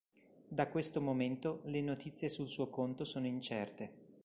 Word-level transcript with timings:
Da 0.47 0.65
questo 0.65 0.99
momento, 0.99 1.61
le 1.65 1.79
notizie 1.79 2.27
sul 2.27 2.47
suo 2.47 2.69
conto 2.71 3.05
sono 3.05 3.27
incerte. 3.27 3.91